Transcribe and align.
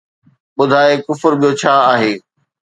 ٻڌاءِ 0.57 0.91
ڪفر 1.05 1.31
ٻيو 1.39 1.49
ڇا 1.61 1.73
آهي! 1.93 2.13